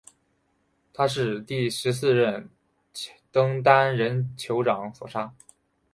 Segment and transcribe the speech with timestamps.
[0.93, 2.49] 他是第十四任
[3.31, 5.31] 登丹人酋长所杀。